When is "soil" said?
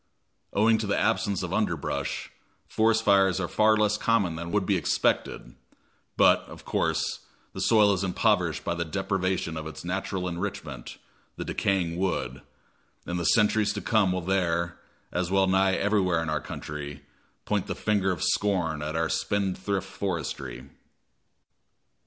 7.61-7.93